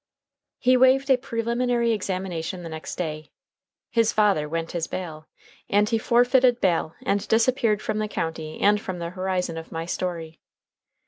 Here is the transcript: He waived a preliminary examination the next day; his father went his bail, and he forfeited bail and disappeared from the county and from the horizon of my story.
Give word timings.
He 0.57 0.75
waived 0.75 1.11
a 1.11 1.15
preliminary 1.19 1.91
examination 1.91 2.63
the 2.63 2.69
next 2.69 2.95
day; 2.95 3.29
his 3.91 4.11
father 4.11 4.49
went 4.49 4.71
his 4.71 4.87
bail, 4.87 5.27
and 5.69 5.87
he 5.87 5.99
forfeited 5.99 6.59
bail 6.59 6.95
and 7.03 7.27
disappeared 7.27 7.83
from 7.83 7.99
the 7.99 8.07
county 8.07 8.59
and 8.61 8.81
from 8.81 8.97
the 8.97 9.11
horizon 9.11 9.59
of 9.59 9.71
my 9.71 9.85
story. 9.85 10.39